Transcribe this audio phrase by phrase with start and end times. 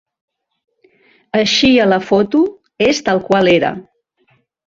[1.41, 2.41] Així, a la foto,
[2.87, 3.73] és tal qual era.